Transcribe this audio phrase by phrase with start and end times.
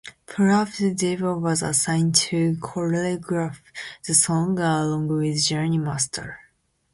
[0.25, 3.59] Prabhu Deva was assigned to choreograph
[4.07, 6.39] the song along with Jani Master.